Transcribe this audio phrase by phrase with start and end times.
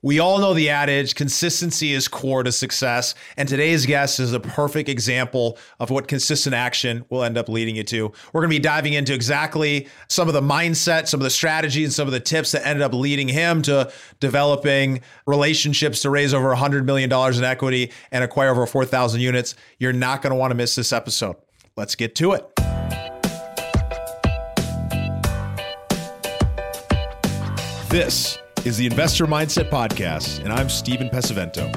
[0.00, 3.16] We all know the adage consistency is core to success.
[3.36, 7.74] And today's guest is a perfect example of what consistent action will end up leading
[7.74, 8.12] you to.
[8.32, 11.86] We're going to be diving into exactly some of the mindset, some of the strategies,
[11.86, 13.90] and some of the tips that ended up leading him to
[14.20, 19.56] developing relationships to raise over $100 million in equity and acquire over 4,000 units.
[19.80, 21.34] You're not going to want to miss this episode.
[21.76, 22.46] Let's get to it.
[27.88, 31.72] This is the Investor Mindset Podcast, and I'm Stephen Pesavento.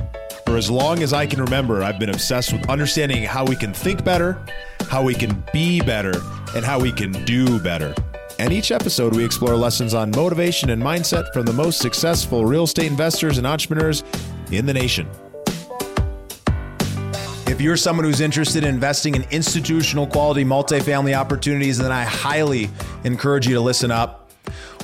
[0.45, 3.73] For as long as I can remember, I've been obsessed with understanding how we can
[3.73, 4.44] think better,
[4.90, 6.21] how we can be better,
[6.55, 7.94] and how we can do better.
[8.40, 12.63] And each episode, we explore lessons on motivation and mindset from the most successful real
[12.63, 14.04] estate investors and entrepreneurs
[14.52, 15.07] in the nation.
[17.48, 22.70] If you're someone who's interested in investing in institutional quality multifamily opportunities, then I highly
[23.04, 24.20] encourage you to listen up.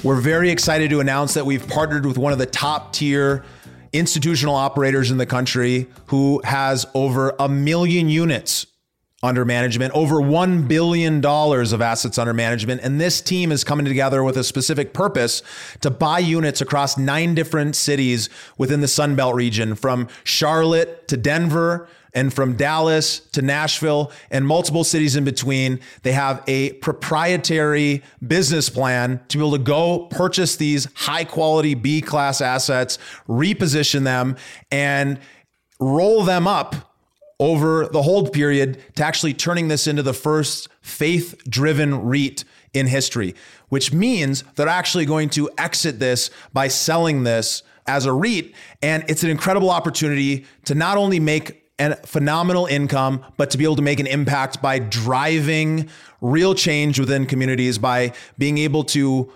[0.04, 3.44] We're very excited to announce that we've partnered with one of the top tier
[3.92, 8.68] institutional operators in the country who has over a million units
[9.24, 12.82] under management, over $1 billion of assets under management.
[12.84, 15.42] And this team is coming together with a specific purpose
[15.82, 21.90] to buy units across nine different cities within the Sunbelt region, from Charlotte to Denver
[22.18, 25.80] and from Dallas to Nashville and multiple cities in between.
[26.02, 31.76] They have a proprietary business plan to be able to go purchase these high quality
[31.76, 32.98] B class assets,
[33.30, 34.36] reposition them,
[34.72, 35.20] and
[35.80, 36.92] roll them up
[37.40, 42.44] over the hold period to actually turning this into the first faith driven REIT
[42.74, 43.36] in history,
[43.70, 48.56] which means they're actually going to exit this by selling this as a REIT.
[48.82, 53.64] And it's an incredible opportunity to not only make and phenomenal income, but to be
[53.64, 55.90] able to make an impact by driving
[56.22, 59.32] real change within communities, by being able to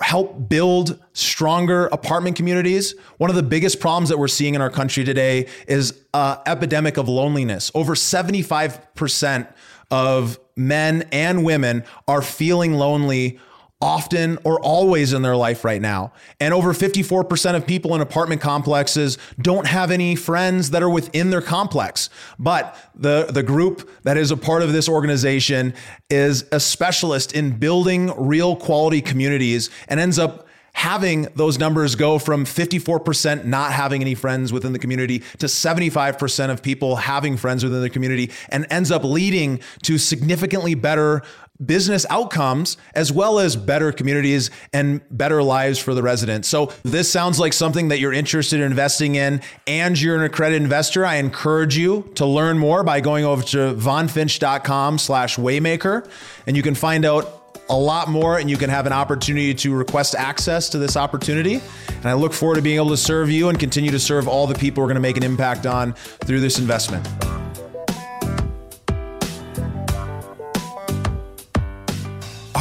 [0.00, 2.94] help build stronger apartment communities.
[3.18, 6.96] One of the biggest problems that we're seeing in our country today is uh, epidemic
[6.96, 7.70] of loneliness.
[7.74, 9.52] Over 75%
[9.90, 13.38] of men and women are feeling lonely
[13.84, 16.10] often or always in their life right now.
[16.40, 21.28] And over 54% of people in apartment complexes don't have any friends that are within
[21.28, 22.08] their complex.
[22.38, 25.74] But the, the group that is a part of this organization
[26.08, 32.18] is a specialist in building real quality communities and ends up having those numbers go
[32.18, 37.62] from 54% not having any friends within the community to 75% of people having friends
[37.62, 41.22] within the community and ends up leading to significantly better
[41.64, 46.48] business outcomes as well as better communities and better lives for the residents.
[46.48, 50.62] So this sounds like something that you're interested in investing in and you're an accredited
[50.62, 51.06] investor.
[51.06, 56.08] I encourage you to learn more by going over to vonfinch.com slash waymaker
[56.46, 59.74] and you can find out a lot more and you can have an opportunity to
[59.74, 61.60] request access to this opportunity.
[61.88, 64.46] And I look forward to being able to serve you and continue to serve all
[64.46, 67.06] the people we're going to make an impact on through this investment.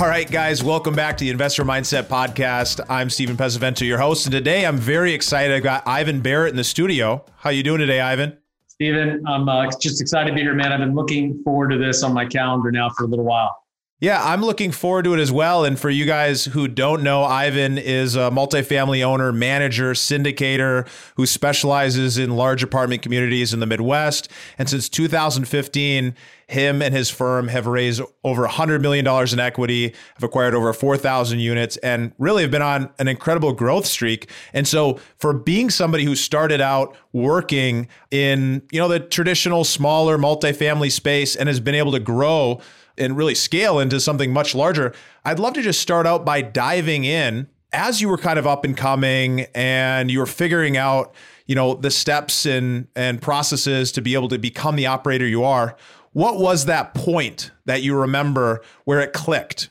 [0.03, 2.85] All right, guys, welcome back to the Investor Mindset Podcast.
[2.89, 5.55] I'm Stephen Pesavento, your host, and today I'm very excited.
[5.55, 7.23] I've got Ivan Barratt in the studio.
[7.37, 8.37] How you doing today, Ivan?
[8.67, 10.73] Stephen, I'm uh, just excited to be here, man.
[10.73, 13.62] I've been looking forward to this on my calendar now for a little while.
[14.03, 15.63] Yeah, I'm looking forward to it as well.
[15.63, 21.25] And for you guys who don't know, Ivan is a multifamily owner, manager, syndicator who
[21.25, 24.27] specializes in large apartment communities in the Midwest.
[24.57, 26.15] And since 2015,
[26.47, 31.39] him and his firm have raised over $100 million in equity, have acquired over 4,000
[31.39, 34.29] units, and really have been on an incredible growth streak.
[34.51, 40.17] And so, for being somebody who started out working in you know the traditional smaller
[40.17, 42.59] multifamily space and has been able to grow
[42.97, 44.93] and really scale into something much larger,
[45.25, 48.63] I'd love to just start out by diving in as you were kind of up
[48.63, 51.13] and coming and you were figuring out,
[51.47, 55.43] you know, the steps and and processes to be able to become the operator you
[55.43, 55.75] are.
[56.13, 59.69] What was that point that you remember where it clicked?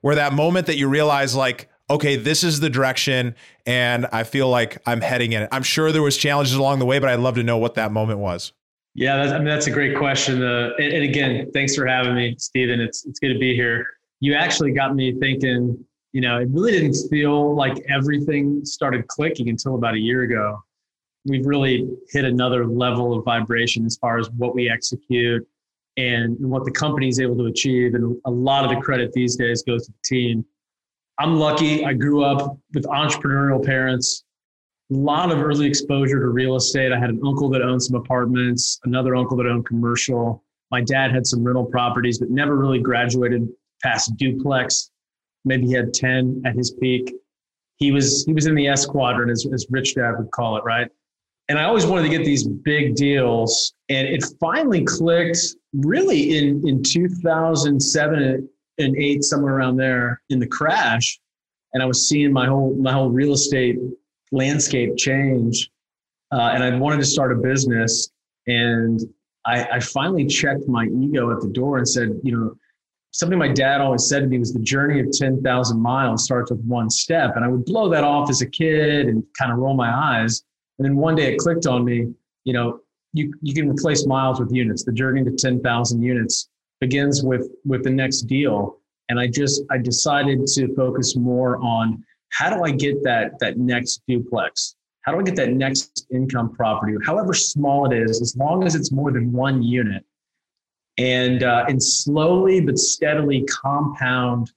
[0.00, 3.34] Where that moment that you realized like, okay, this is the direction
[3.66, 5.48] and I feel like I'm heading in it.
[5.52, 7.90] I'm sure there was challenges along the way, but I'd love to know what that
[7.90, 8.52] moment was.
[8.94, 10.42] Yeah, that's, I mean that's a great question.
[10.42, 12.80] Uh, and, and, again, thanks for having me, Stephen.
[12.80, 13.86] It's it's good to be here.
[14.20, 15.82] You actually got me thinking.
[16.12, 20.60] You know, it really didn't feel like everything started clicking until about a year ago.
[21.24, 25.46] We've really hit another level of vibration as far as what we execute
[25.96, 27.94] and what the company is able to achieve.
[27.94, 30.44] And a lot of the credit these days goes to the team.
[31.18, 31.84] I'm lucky.
[31.84, 34.24] I grew up with entrepreneurial parents
[34.94, 36.92] lot of early exposure to real estate.
[36.92, 40.44] I had an uncle that owned some apartments, another uncle that owned commercial.
[40.70, 43.48] My dad had some rental properties, but never really graduated
[43.82, 44.90] past duplex.
[45.44, 47.12] Maybe he had 10 at his peak.
[47.76, 50.64] he was he was in the S quadrant, as, as Rich Dad would call it,
[50.64, 50.88] right?
[51.48, 55.38] And I always wanted to get these big deals, and it finally clicked
[55.72, 58.48] really in in 2007
[58.78, 61.18] and eight, somewhere around there, in the crash,
[61.74, 63.78] and I was seeing my whole my whole real estate
[64.32, 65.70] landscape change,
[66.32, 68.10] uh, and I wanted to start a business,
[68.46, 69.00] and
[69.46, 72.54] I, I finally checked my ego at the door and said, you know,
[73.12, 76.60] something my dad always said to me was the journey of 10,000 miles starts with
[76.60, 77.36] one step.
[77.36, 80.44] And I would blow that off as a kid and kind of roll my eyes.
[80.78, 82.12] And then one day it clicked on me,
[82.44, 82.80] you know,
[83.12, 84.84] you, you can replace miles with units.
[84.84, 86.48] The journey to 10,000 units
[86.80, 88.78] begins with, with the next deal.
[89.08, 93.58] And I just, I decided to focus more on how do I get that, that
[93.58, 94.76] next duplex?
[95.02, 98.74] How do I get that next income property, however small it is, as long as
[98.74, 100.04] it's more than one unit?
[101.00, 104.52] and uh, and slowly but steadily compound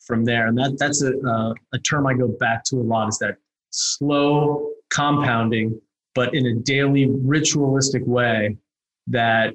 [0.00, 0.48] from there.
[0.48, 3.36] And that that's a, a, a term I go back to a lot is that
[3.70, 5.80] slow compounding,
[6.14, 8.56] but in a daily ritualistic way
[9.06, 9.54] that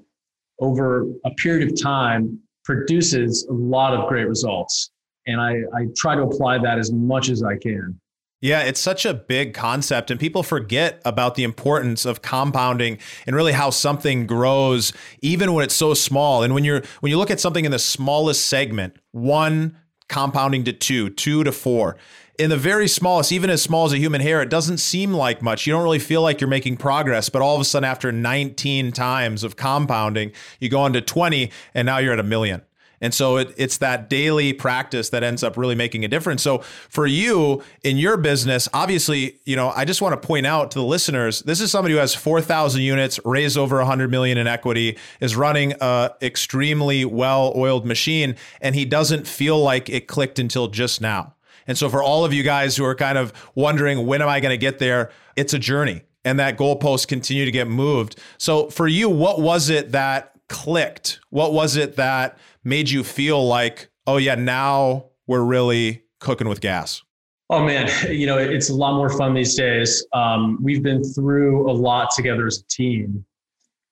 [0.60, 4.92] over a period of time produces a lot of great results.
[5.30, 8.00] And I, I try to apply that as much as I can.
[8.42, 12.98] Yeah, it's such a big concept, and people forget about the importance of compounding
[13.28, 16.42] and really how something grows, even when it's so small.
[16.42, 19.78] And when you're when you look at something in the smallest segment, one
[20.08, 21.98] compounding to two, two to four,
[22.40, 25.42] in the very smallest, even as small as a human hair, it doesn't seem like
[25.42, 25.68] much.
[25.68, 28.94] You don't really feel like you're making progress, but all of a sudden, after 19
[28.94, 30.31] times of compounding,
[30.62, 32.62] you go on to 20, and now you're at a million.
[33.01, 36.42] And so it, it's that daily practice that ends up really making a difference.
[36.42, 36.60] So
[36.90, 40.80] for you in your business, obviously, you know, I just want to point out to
[40.80, 44.98] the listeners, this is somebody who has 4,000 units, raised over 100 million in equity,
[45.19, 51.02] is running a extremely well-oiled machine, and he doesn't feel like it clicked until just
[51.02, 51.36] now.
[51.68, 54.40] And so for all of you guys who are kind of wondering, when am I
[54.40, 55.12] going to get there?
[55.36, 58.19] It's a journey and that goalposts continue to get moved.
[58.38, 61.19] So for you, what was it that clicked?
[61.30, 66.60] What was it that made you feel like, oh, yeah, now we're really cooking with
[66.60, 67.01] gas?
[67.50, 70.06] Oh man, you know it's a lot more fun these days.
[70.13, 73.25] Um, we've been through a lot together as a team,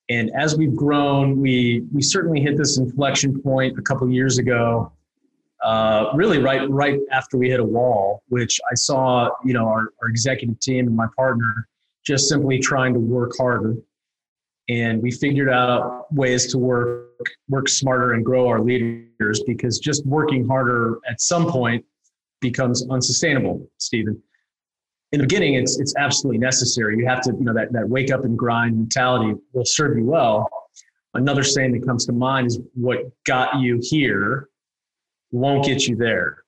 [0.10, 4.92] and as we've grown, we we certainly hit this inflection point a couple years ago.
[5.64, 9.90] Uh, really, right right after we hit a wall, which I saw, you know, our,
[10.02, 11.68] our executive team and my partner
[12.06, 13.76] just simply trying to work harder
[14.70, 17.06] and we figured out ways to work
[17.50, 21.84] work smarter and grow our leaders because just working harder at some point
[22.42, 24.22] becomes unsustainable stephen.
[25.14, 26.98] In the beginning it's it's absolutely necessary.
[26.98, 30.06] You have to you know that, that wake up and grind mentality will serve you
[30.06, 30.50] well.
[31.14, 34.50] Another saying that comes to mind is what got you here
[35.32, 36.44] won't get you there.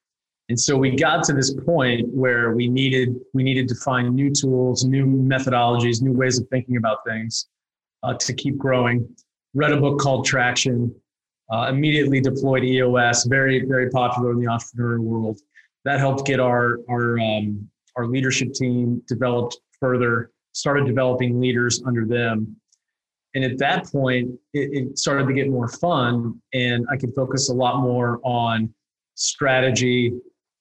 [0.49, 4.29] And so we got to this point where we needed we needed to find new
[4.29, 7.47] tools new methodologies new ways of thinking about things
[8.03, 9.07] uh, to keep growing.
[9.53, 10.93] Read a book called Traction.
[11.51, 15.39] Uh, immediately deployed EOS, very very popular in the entrepreneurial world.
[15.83, 20.31] That helped get our our um, our leadership team developed further.
[20.51, 22.55] Started developing leaders under them,
[23.33, 27.49] and at that point, it, it started to get more fun, and I could focus
[27.49, 28.73] a lot more on
[29.15, 30.13] strategy,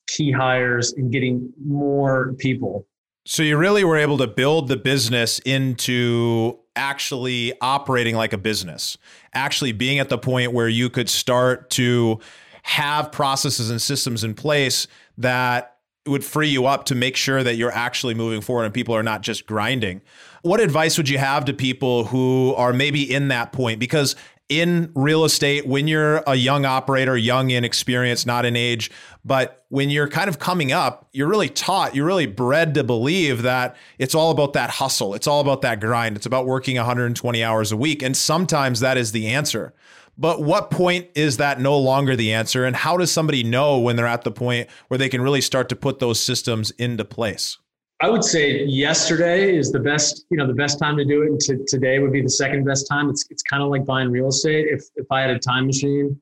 [0.06, 2.86] key hires, and getting more people.
[3.26, 8.96] So you really were able to build the business into actually operating like a business,
[9.34, 12.20] actually being at the point where you could start to
[12.62, 14.86] have processes and systems in place
[15.18, 18.94] that would free you up to make sure that you're actually moving forward and people
[18.94, 20.00] are not just grinding.
[20.42, 23.80] What advice would you have to people who are maybe in that point?
[23.80, 24.16] Because
[24.48, 28.90] in real estate when you're a young operator, young in experience, not in age.
[29.24, 33.42] But when you're kind of coming up, you're really taught, you're really bred to believe
[33.42, 35.14] that it's all about that hustle.
[35.14, 36.16] It's all about that grind.
[36.16, 38.02] It's about working 120 hours a week.
[38.02, 39.74] And sometimes that is the answer.
[40.16, 42.64] But what point is that no longer the answer?
[42.64, 45.68] And how does somebody know when they're at the point where they can really start
[45.68, 47.58] to put those systems into place?
[48.00, 51.30] I would say yesterday is the best, you know, the best time to do it.
[51.30, 53.10] And to, today would be the second best time.
[53.10, 54.68] It's, it's kind of like buying real estate.
[54.70, 56.20] If, if I had a time machine,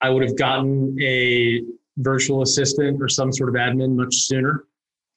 [0.00, 1.62] I would have gotten a
[1.96, 4.64] virtual assistant or some sort of admin much sooner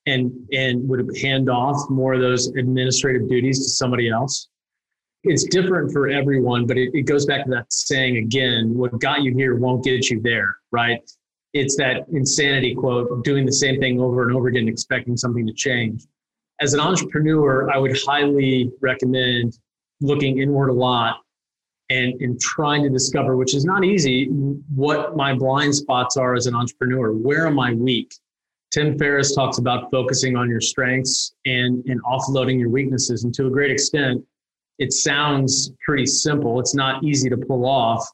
[0.08, 4.48] and, and would have hand off more of those administrative duties to somebody else.
[5.24, 9.22] It's different for everyone, but it, it goes back to that saying again, what got
[9.22, 11.00] you here won't get you there, right?
[11.54, 15.54] It's that insanity quote doing the same thing over and over again expecting something to
[15.54, 16.06] change
[16.62, 19.58] as an entrepreneur i would highly recommend
[20.02, 21.22] looking inward a lot
[21.90, 24.26] and, and trying to discover which is not easy
[24.74, 28.14] what my blind spots are as an entrepreneur where am i weak
[28.72, 33.26] Tim Ferriss talks about focusing on your strengths and, and offloading your weaknesses.
[33.26, 34.24] And to a great extent,
[34.80, 36.60] it sounds pretty simple.
[36.60, 38.08] It's not easy to pull off.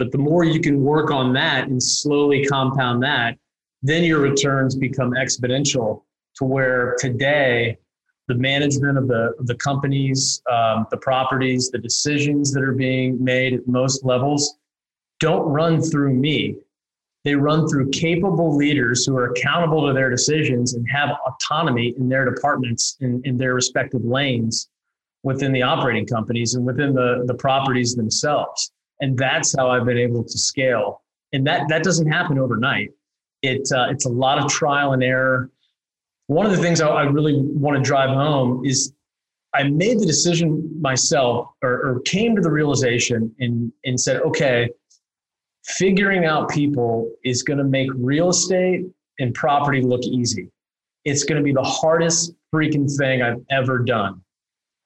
[0.00, 3.36] But the more you can work on that and slowly compound that,
[3.82, 6.04] then your returns become exponential
[6.36, 7.76] to where today
[8.26, 13.52] the management of the, the companies, um, the properties, the decisions that are being made
[13.52, 14.56] at most levels
[15.18, 16.56] don't run through me.
[17.24, 22.08] They run through capable leaders who are accountable to their decisions and have autonomy in
[22.08, 24.70] their departments in, in their respective lanes
[25.24, 28.72] within the operating companies and within the, the properties themselves.
[29.00, 31.02] And that's how I've been able to scale.
[31.32, 32.90] And that, that doesn't happen overnight.
[33.42, 35.50] It, uh, it's a lot of trial and error.
[36.26, 38.92] One of the things I, I really want to drive home is
[39.54, 44.68] I made the decision myself or, or came to the realization and, and said, okay,
[45.64, 48.86] figuring out people is going to make real estate
[49.18, 50.48] and property look easy.
[51.04, 54.20] It's going to be the hardest freaking thing I've ever done.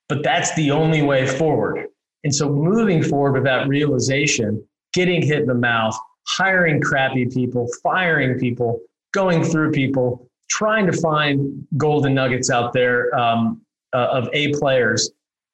[0.08, 1.88] But that's the only way forward.
[2.24, 7.68] And so moving forward with that realization, getting hit in the mouth, hiring crappy people,
[7.82, 8.80] firing people,
[9.12, 13.62] going through people, trying to find golden nuggets out there um,
[13.94, 15.10] uh, of A players.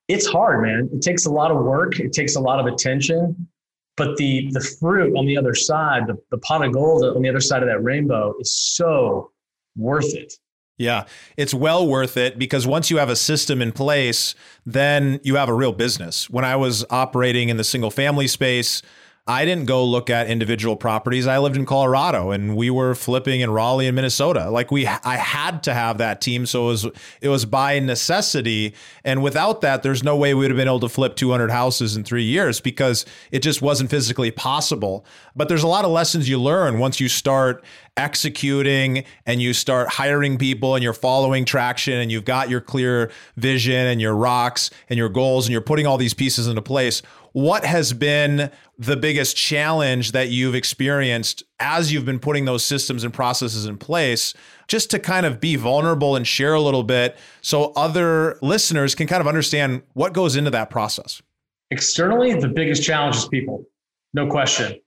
[0.08, 0.88] It's hard, man.
[0.92, 2.00] It takes a lot of work.
[2.00, 3.48] It takes a lot of attention.
[3.96, 7.28] But the the fruit on the other side, the, the pot of gold on the
[7.28, 9.30] other side of that rainbow is so
[9.76, 10.32] worth it.
[10.80, 11.04] Yeah,
[11.36, 14.34] it's well worth it because once you have a system in place,
[14.64, 16.30] then you have a real business.
[16.30, 18.80] When I was operating in the single family space,
[19.26, 21.26] I didn't go look at individual properties.
[21.26, 24.48] I lived in Colorado and we were flipping in Raleigh and Minnesota.
[24.50, 26.86] Like we I had to have that team so it was
[27.20, 30.80] it was by necessity and without that there's no way we would have been able
[30.80, 35.04] to flip 200 houses in 3 years because it just wasn't physically possible.
[35.40, 37.64] But there's a lot of lessons you learn once you start
[37.96, 43.10] executing and you start hiring people and you're following traction and you've got your clear
[43.38, 47.00] vision and your rocks and your goals and you're putting all these pieces into place
[47.32, 53.02] what has been the biggest challenge that you've experienced as you've been putting those systems
[53.02, 54.34] and processes in place?
[54.68, 59.06] Just to kind of be vulnerable and share a little bit so other listeners can
[59.06, 61.22] kind of understand what goes into that process.
[61.70, 63.64] Externally, the biggest challenge is people,
[64.12, 64.78] no question.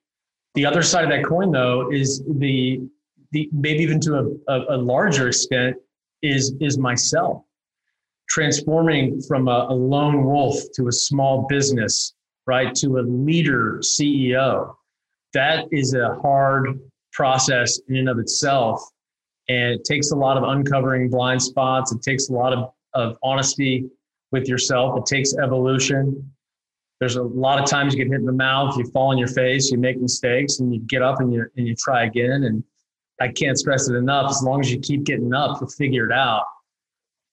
[0.55, 2.81] The other side of that coin, though, is the
[3.31, 4.15] the maybe even to
[4.47, 5.75] a, a, a larger extent
[6.21, 7.43] is is myself
[8.29, 12.13] transforming from a, a, lone wolf to a small business
[12.45, 14.75] right, to a leader CEO.
[15.33, 16.79] That is a hard
[17.11, 18.81] process in and of itself.
[19.49, 21.91] And it takes a lot of uncovering blind spots.
[21.91, 23.89] It takes a lot of, of honesty
[24.31, 24.97] with yourself.
[24.99, 26.31] It takes evolution.
[27.03, 29.27] There's a lot of times you get hit in the mouth, you fall on your
[29.27, 32.45] face, you make mistakes, and you get up and you and you try again.
[32.45, 32.63] And
[33.19, 34.31] I can't stress it enough.
[34.31, 36.45] As long as you keep getting up, you'll figure it out.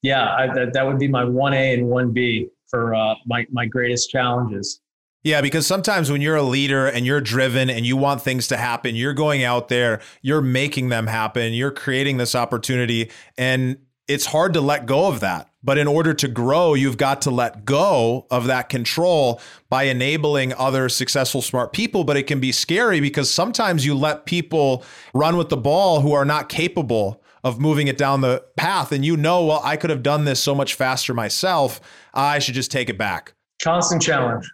[0.02, 3.46] Yeah, I, that, that would be my one A and one B for uh, my
[3.52, 4.80] my greatest challenges.
[5.22, 8.56] Yeah, because sometimes when you're a leader and you're driven and you want things to
[8.56, 13.08] happen, you're going out there, you're making them happen, you're creating this opportunity,
[13.38, 13.76] and
[14.08, 15.49] it's hard to let go of that.
[15.62, 20.54] But in order to grow, you've got to let go of that control by enabling
[20.54, 22.04] other successful, smart people.
[22.04, 26.12] But it can be scary because sometimes you let people run with the ball who
[26.12, 28.92] are not capable of moving it down the path.
[28.92, 31.80] And you know, well, I could have done this so much faster myself.
[32.14, 33.34] I should just take it back.
[33.62, 34.46] Constant challenge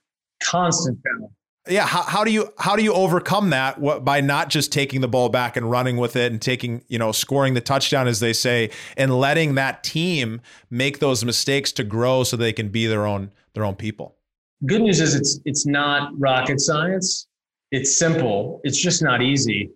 [0.42, 1.32] constant challenge.
[1.68, 5.00] Yeah, how, how do you how do you overcome that what, by not just taking
[5.00, 8.20] the ball back and running with it and taking you know scoring the touchdown as
[8.20, 12.86] they say and letting that team make those mistakes to grow so they can be
[12.86, 14.16] their own their own people.
[14.64, 17.26] Good news is it's it's not rocket science.
[17.72, 18.60] It's simple.
[18.62, 19.70] It's just not easy.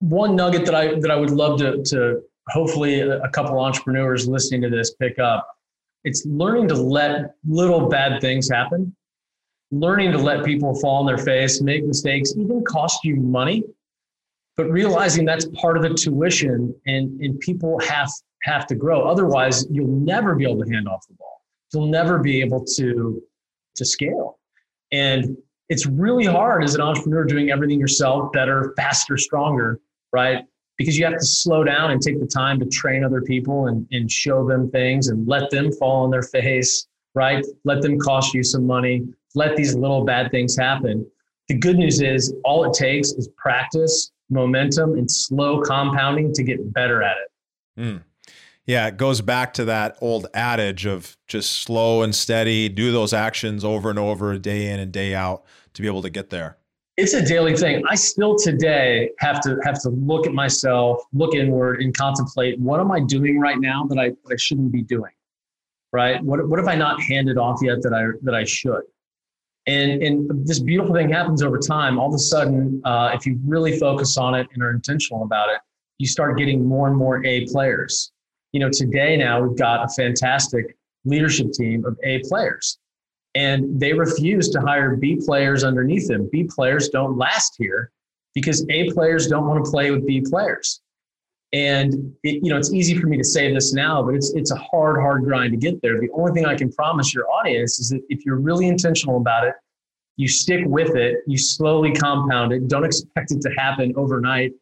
[0.00, 4.26] One nugget that I that I would love to to hopefully a, a couple entrepreneurs
[4.26, 5.46] listening to this pick up.
[6.02, 8.96] It's learning to let little bad things happen
[9.70, 13.62] learning to let people fall on their face, make mistakes, even cost you money,
[14.56, 18.10] but realizing that's part of the tuition and, and people have
[18.44, 19.02] have to grow.
[19.02, 21.42] Otherwise, you'll never be able to hand off the ball.
[21.72, 23.22] You'll never be able to
[23.76, 24.38] to scale.
[24.92, 25.36] And
[25.68, 29.78] it's really hard as an entrepreneur doing everything yourself, better, faster, stronger,
[30.12, 30.44] right?
[30.78, 33.86] Because you have to slow down and take the time to train other people and,
[33.92, 37.44] and show them things and let them fall on their face, right?
[37.64, 41.06] Let them cost you some money let these little bad things happen.
[41.48, 46.72] The good news is all it takes is practice, momentum, and slow compounding to get
[46.72, 47.80] better at it.
[47.80, 48.02] Mm.
[48.66, 53.12] Yeah, it goes back to that old adage of just slow and steady, do those
[53.12, 55.44] actions over and over, day in and day out
[55.74, 56.56] to be able to get there.
[56.96, 57.82] it's a daily thing.
[57.88, 62.78] I still today have to have to look at myself, look inward, and contemplate what
[62.78, 65.12] am I doing right now that I that I shouldn't be doing,
[65.92, 66.22] right?
[66.22, 68.82] What what have I not handed off yet that I that I should?
[69.66, 71.98] And and this beautiful thing happens over time.
[71.98, 75.50] All of a sudden, uh, if you really focus on it and are intentional about
[75.50, 75.58] it,
[75.98, 78.10] you start getting more and more A players.
[78.52, 82.78] You know, today now we've got a fantastic leadership team of A players
[83.34, 86.28] and they refuse to hire B players underneath them.
[86.32, 87.92] B players don't last here
[88.34, 90.80] because A players don't want to play with B players.
[91.52, 94.52] And it, you know, it's easy for me to say this now, but it's it's
[94.52, 96.00] a hard, hard grind to get there.
[96.00, 99.46] The only thing I can promise your audience is that if you're really intentional about
[99.46, 99.54] it,
[100.16, 102.68] you stick with it, you slowly compound it.
[102.68, 104.52] Don't expect it to happen overnight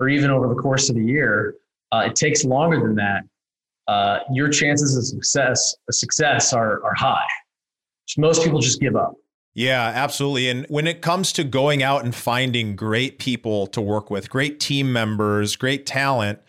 [0.00, 1.54] or even over the course of a year.
[1.92, 3.22] Uh, it takes longer than that.
[3.86, 7.26] Uh, your chances of success, success are, are high
[8.18, 9.14] most people just give up.
[9.54, 10.48] Yeah, absolutely.
[10.48, 14.58] And when it comes to going out and finding great people to work with, great
[14.58, 16.40] team members, great talent,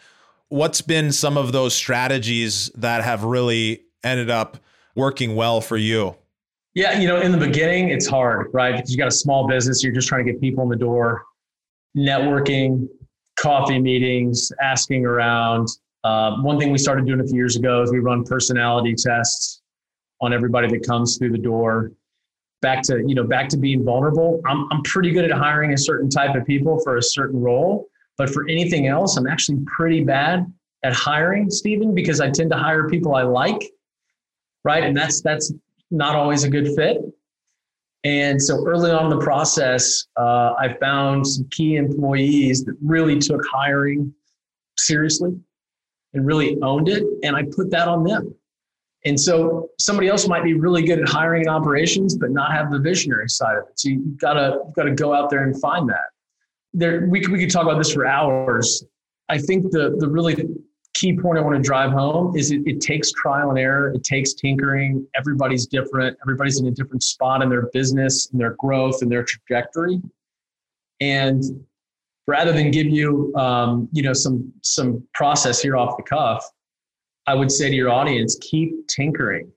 [0.49, 4.57] what's been some of those strategies that have really ended up
[4.95, 6.15] working well for you?
[6.73, 8.75] Yeah, you know, in the beginning, it's hard, right?
[8.75, 11.23] Because you got a small business, you're just trying to get people in the door,
[11.95, 12.87] networking,
[13.37, 15.67] coffee meetings, asking around.
[16.03, 19.61] Uh, one thing we started doing a few years ago is we run personality tests
[20.21, 21.91] on everybody that comes through the door
[22.61, 24.41] back to you know back to being vulnerable.
[24.45, 27.87] I'm, I'm pretty good at hiring a certain type of people for a certain role
[28.17, 30.45] but for anything else i'm actually pretty bad
[30.83, 33.61] at hiring stephen because i tend to hire people i like
[34.65, 34.83] right?
[34.83, 35.53] And that's that's
[35.91, 36.97] not always a good fit.
[38.03, 43.17] And so early on in the process uh, i found some key employees that really
[43.19, 44.13] took hiring
[44.77, 45.31] seriously
[46.13, 48.35] and really owned it and i put that on them
[49.05, 52.71] and so somebody else might be really good at hiring and operations, but not have
[52.71, 53.79] the visionary side of it.
[53.79, 56.09] So you've got to got to go out there and find that.
[56.73, 58.83] There, we we could talk about this for hours.
[59.29, 60.35] I think the the really
[60.95, 63.93] key point I want to drive home is it, it takes trial and error.
[63.93, 65.05] It takes tinkering.
[65.15, 66.17] Everybody's different.
[66.23, 70.01] Everybody's in a different spot in their business and their growth and their trajectory.
[70.99, 71.43] And
[72.27, 76.43] rather than give you um, you know some some process here off the cuff,
[77.27, 79.51] I would say to your audience, keep tinkering,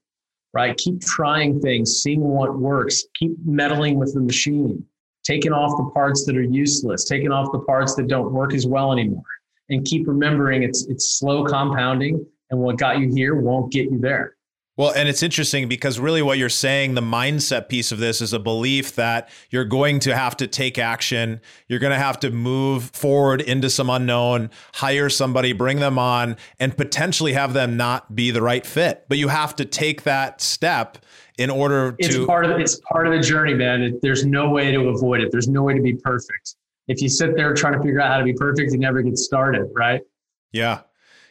[0.55, 0.77] right?
[0.77, 4.85] Keep trying things, seeing what works, keep meddling with the machine,
[5.23, 8.67] taking off the parts that are useless, taking off the parts that don't work as
[8.67, 9.23] well anymore.
[9.69, 13.99] And keep remembering it's it's slow compounding and what got you here won't get you
[13.99, 14.38] there.
[14.79, 18.33] Well, and it's interesting because really what you're saying, the mindset piece of this is
[18.33, 21.41] a belief that you're going to have to take action.
[21.67, 26.37] You're going to have to move forward into some unknown, hire somebody, bring them on,
[26.61, 29.05] and potentially have them not be the right fit.
[29.09, 30.99] But you have to take that step
[31.39, 32.23] in order it's to.
[32.23, 33.83] It's part of, it's part of the journey, man.
[33.83, 36.55] It, there's no way to avoid it, there's no way to be perfect.
[36.87, 39.19] If you sit there trying to figure out how to be perfect, you never get
[39.19, 40.03] started, right?
[40.53, 40.83] Yeah.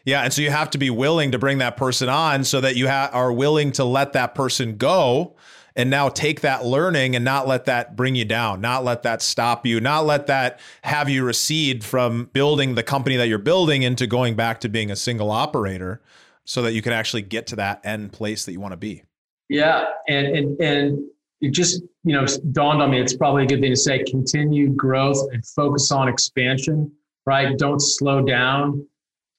[0.08, 2.78] Yeah, and so you have to be willing to bring that person on so that
[2.78, 5.36] you ha- are willing to let that person go
[5.76, 9.22] and now take that learning and not let that bring you down, not let that
[9.22, 13.84] stop you, not let that have you recede from building the company that you're building
[13.84, 16.02] into going back to being a single operator
[16.46, 19.04] so that you can actually get to that end place that you want to be.
[19.50, 21.00] Yeah, and and and
[21.42, 24.78] it just, you know, dawned on me it's probably a good thing to say continued
[24.78, 26.90] growth and focus on expansion,
[27.26, 27.58] right?
[27.58, 28.88] Don't slow down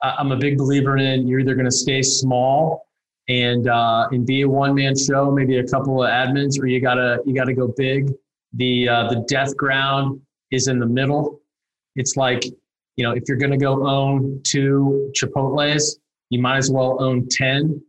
[0.03, 2.89] I'm a big believer in you're either going to stay small
[3.29, 6.81] and uh, and be a one man show, maybe a couple of admins, or you
[6.81, 8.13] gotta you gotta go big.
[8.55, 11.41] The uh, the death ground is in the middle.
[11.95, 15.99] It's like you know if you're going to go own two Chipotle's,
[16.31, 17.83] you might as well own ten.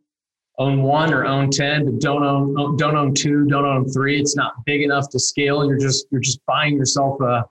[0.58, 4.20] Own one or own ten, but don't own don't own two, don't own three.
[4.20, 5.66] It's not big enough to scale.
[5.66, 7.46] You're just you're just buying yourself a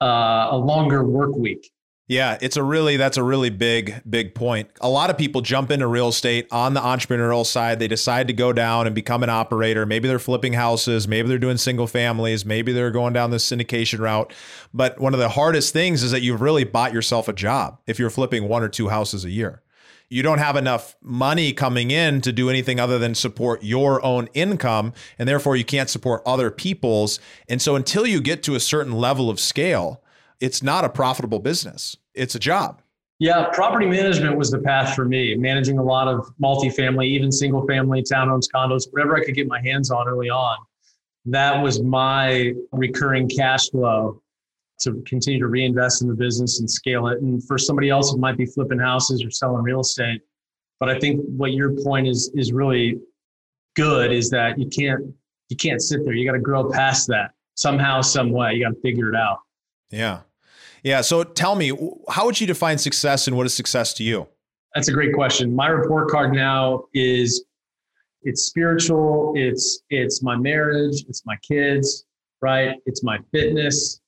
[0.00, 1.72] uh, a longer work week.
[2.08, 4.70] Yeah, it's a really that's a really big big point.
[4.80, 7.80] A lot of people jump into real estate on the entrepreneurial side.
[7.80, 9.84] They decide to go down and become an operator.
[9.84, 13.98] Maybe they're flipping houses, maybe they're doing single families, maybe they're going down the syndication
[13.98, 14.32] route.
[14.72, 17.98] But one of the hardest things is that you've really bought yourself a job if
[17.98, 19.62] you're flipping one or two houses a year.
[20.08, 24.28] You don't have enough money coming in to do anything other than support your own
[24.32, 27.18] income and therefore you can't support other people's.
[27.48, 30.04] And so until you get to a certain level of scale,
[30.40, 31.96] it's not a profitable business.
[32.14, 32.82] It's a job.
[33.18, 37.66] Yeah, property management was the path for me, managing a lot of multifamily, even single
[37.66, 40.58] family, townhomes, condos, whatever I could get my hands on early on.
[41.24, 44.22] That was my recurring cash flow
[44.80, 47.22] to continue to reinvest in the business and scale it.
[47.22, 50.20] And for somebody else, it might be flipping houses or selling real estate.
[50.78, 53.00] But I think what your point is is really
[53.76, 55.02] good is that you can't
[55.48, 56.12] you can't sit there.
[56.12, 58.54] You got to grow past that somehow, some way.
[58.54, 59.38] You got to figure it out.
[59.90, 60.20] Yeah.
[60.82, 61.00] Yeah.
[61.00, 61.72] So tell me,
[62.08, 64.28] how would you define success and what is success to you?
[64.74, 65.54] That's a great question.
[65.54, 67.44] My report card now is
[68.22, 72.04] it's spiritual, it's it's my marriage, it's my kids,
[72.42, 72.76] right?
[72.84, 74.00] It's my fitness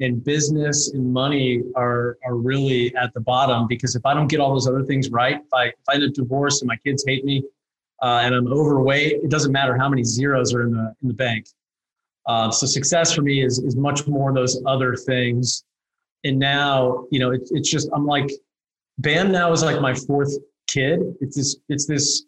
[0.00, 4.40] and business and money are are really at the bottom because if I don't get
[4.40, 7.04] all those other things right, if I if I end up divorced and my kids
[7.06, 7.44] hate me
[8.02, 11.14] uh, and I'm overweight, it doesn't matter how many zeros are in the in the
[11.14, 11.46] bank.
[12.26, 15.64] Uh, so success for me is is much more those other things.
[16.24, 18.30] And now, you know, it's it's just I'm like,
[18.98, 20.32] BAM now is like my fourth
[20.68, 21.00] kid.
[21.20, 22.24] It's this it's this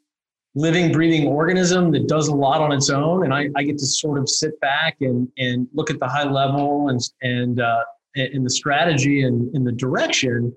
[0.55, 3.87] living, breathing organism that does a lot on its own, and I, I get to
[3.87, 8.45] sort of sit back and and look at the high level and and uh, in
[8.45, 10.55] the strategy and in the direction.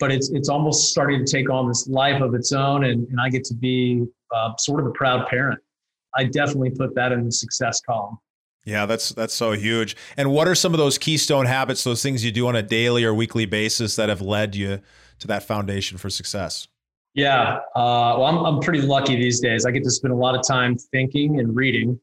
[0.00, 3.20] But it's it's almost starting to take on this life of its own, and, and
[3.20, 5.60] I get to be uh, sort of a proud parent.
[6.14, 8.18] I definitely put that in the success column.
[8.68, 9.96] Yeah, that's that's so huge.
[10.18, 13.02] And what are some of those keystone habits, those things you do on a daily
[13.02, 14.80] or weekly basis that have led you
[15.20, 16.68] to that foundation for success?
[17.14, 19.64] Yeah, uh, well, I'm I'm pretty lucky these days.
[19.64, 21.98] I get to spend a lot of time thinking and reading.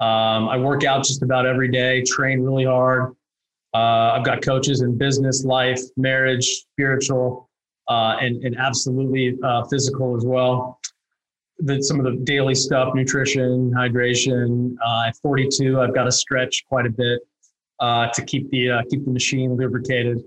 [0.00, 3.14] Um, I work out just about every day, train really hard.
[3.72, 7.48] Uh, I've got coaches in business, life, marriage, spiritual,
[7.86, 10.80] uh, and and absolutely uh, physical as well
[11.58, 14.74] the, some of the daily stuff, nutrition, hydration.
[14.84, 17.20] Uh, at 42, I've got to stretch quite a bit
[17.80, 20.22] uh, to keep the uh, keep the machine lubricated.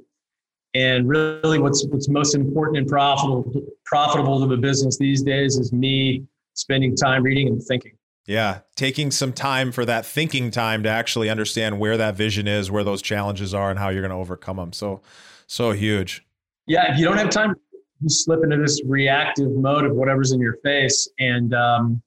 [0.74, 3.52] And really, what's what's most important and profitable
[3.86, 7.94] profitable to the business these days is me spending time reading and thinking.
[8.26, 12.70] Yeah, taking some time for that thinking time to actually understand where that vision is,
[12.70, 14.74] where those challenges are, and how you're going to overcome them.
[14.74, 15.02] So,
[15.48, 16.26] so huge.
[16.68, 17.56] Yeah, if you don't have time
[18.02, 21.08] you slip into this reactive mode of whatever's in your face.
[21.20, 22.02] And um,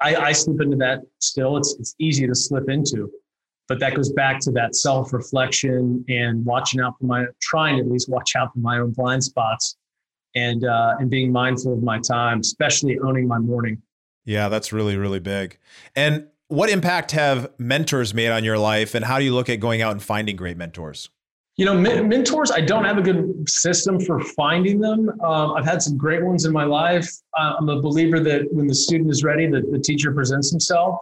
[0.00, 1.56] I, I slip into that still.
[1.56, 3.10] It's, it's easy to slip into.
[3.68, 7.82] But that goes back to that self reflection and watching out for my, trying to
[7.82, 9.76] at least watch out for my own blind spots
[10.34, 13.80] and, uh, and being mindful of my time, especially owning my morning.
[14.24, 15.58] Yeah, that's really, really big.
[15.96, 18.94] And what impact have mentors made on your life?
[18.94, 21.08] And how do you look at going out and finding great mentors?
[21.58, 25.10] You know, mentors, I don't have a good system for finding them.
[25.20, 27.10] Um, I've had some great ones in my life.
[27.38, 30.98] Uh, I'm a believer that when the student is ready, the, the teacher presents himself.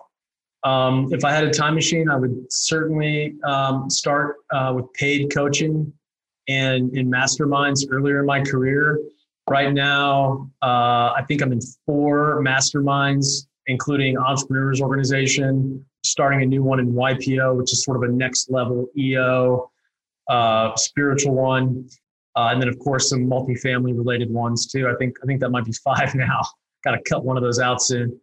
[0.65, 5.33] Um, if I had a time machine, I would certainly um, start uh, with paid
[5.33, 5.93] coaching
[6.49, 8.99] and in masterminds earlier in my career.
[9.49, 16.63] Right now, uh, I think I'm in four masterminds, including Entrepreneurs Organization, starting a new
[16.63, 19.71] one in YPO, which is sort of a next level EO
[20.31, 21.89] uh, spiritual one,
[22.37, 24.89] uh, and then of course some multifamily related ones too.
[24.89, 26.41] I think I think that might be five now.
[26.85, 28.19] Got to cut one of those out soon.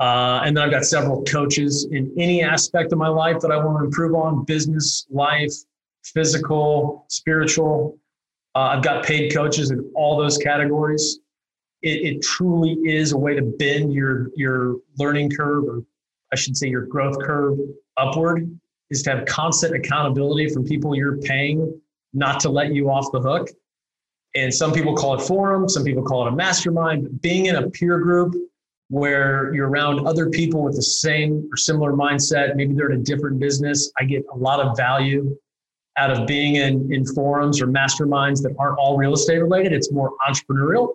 [0.00, 3.56] Uh, and then I've got several coaches in any aspect of my life that I
[3.56, 5.52] want to improve on: business, life,
[6.02, 7.98] physical, spiritual.
[8.54, 11.20] Uh, I've got paid coaches in all those categories.
[11.82, 15.84] It, it truly is a way to bend your your learning curve, or
[16.32, 17.58] I should say your growth curve
[17.98, 18.58] upward
[18.92, 21.80] is to have constant accountability from people you're paying
[22.12, 23.48] not to let you off the hook.
[24.34, 27.20] And some people call it forum, some people call it a mastermind.
[27.20, 28.34] Being in a peer group
[28.88, 33.02] where you're around other people with the same or similar mindset, maybe they're in a
[33.02, 35.36] different business, I get a lot of value
[35.98, 39.72] out of being in, in forums or masterminds that aren't all real estate related.
[39.72, 40.94] It's more entrepreneurial.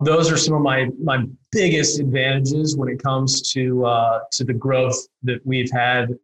[0.00, 4.54] Those are some of my my biggest advantages when it comes to uh, to the
[4.54, 6.16] growth that we've had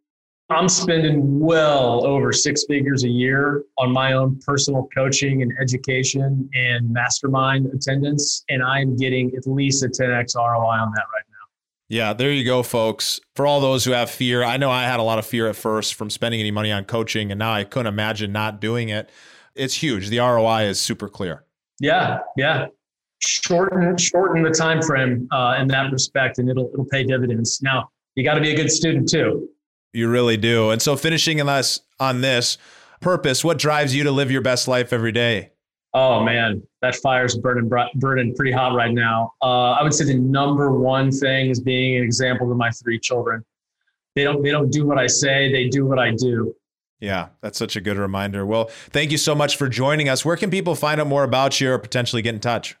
[0.49, 6.49] I'm spending well over six figures a year on my own personal coaching and education
[6.53, 8.45] and mastermind attendance.
[8.47, 11.37] And I'm getting at least a 10x ROI on that right now.
[11.89, 13.19] Yeah, there you go, folks.
[13.35, 15.55] For all those who have fear, I know I had a lot of fear at
[15.57, 19.09] first from spending any money on coaching, and now I couldn't imagine not doing it.
[19.53, 20.07] It's huge.
[20.07, 21.43] The ROI is super clear.
[21.79, 22.67] Yeah, yeah.
[23.19, 27.61] Shorten shorten the time frame uh, in that respect, and it'll it'll pay dividends.
[27.61, 29.49] Now you got to be a good student too.
[29.97, 30.69] You really do.
[30.69, 32.59] And so finishing us on this
[33.01, 35.53] purpose, what drives you to live your best life every day?
[35.95, 39.33] Oh man, that fire's burning burning pretty hot right now.
[39.41, 42.99] Uh, I would say the number one thing is being an example to my three
[42.99, 43.43] children.
[44.15, 46.55] They don't they don't do what I say; they do what I do.
[46.99, 48.45] Yeah, that's such a good reminder.
[48.45, 50.23] Well, thank you so much for joining us.
[50.23, 52.75] Where can people find out more about you or potentially get in touch?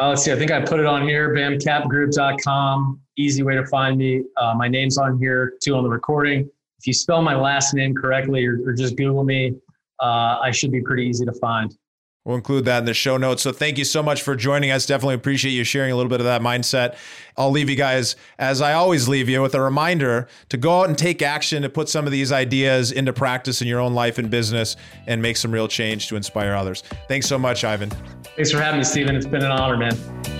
[0.00, 0.30] Uh, let's see.
[0.30, 1.34] I think I put it on here.
[1.34, 3.00] Bamcapgroup.com.
[3.18, 4.22] Easy way to find me.
[4.36, 6.48] Uh, my name's on here too on the recording
[6.80, 9.54] if you spell my last name correctly or, or just Google me,
[10.00, 11.76] uh, I should be pretty easy to find.
[12.24, 13.42] We'll include that in the show notes.
[13.42, 14.86] So thank you so much for joining us.
[14.86, 16.96] Definitely appreciate you sharing a little bit of that mindset.
[17.36, 20.88] I'll leave you guys, as I always leave you, with a reminder to go out
[20.88, 24.18] and take action to put some of these ideas into practice in your own life
[24.18, 26.82] and business and make some real change to inspire others.
[27.08, 27.90] Thanks so much, Ivan.
[28.36, 29.16] Thanks for having me, Stephen.
[29.16, 30.39] It's been an honor, man.